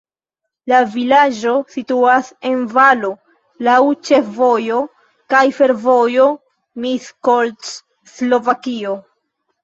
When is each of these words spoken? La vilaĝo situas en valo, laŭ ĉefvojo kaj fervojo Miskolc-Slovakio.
La 0.71 0.77
vilaĝo 0.93 1.51
situas 1.73 2.29
en 2.51 2.63
valo, 2.77 3.09
laŭ 3.67 3.75
ĉefvojo 4.07 4.79
kaj 5.33 5.41
fervojo 5.57 6.25
Miskolc-Slovakio. 6.87 8.95